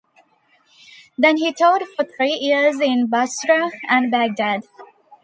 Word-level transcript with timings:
Then 1.15 1.37
he 1.37 1.53
taught 1.53 1.83
for 1.95 2.03
three 2.03 2.31
years 2.41 2.79
in 2.79 3.05
Basrah 3.07 3.69
and 3.87 4.09
Baghdad. 4.09 4.63